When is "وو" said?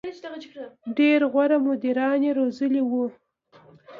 2.85-3.03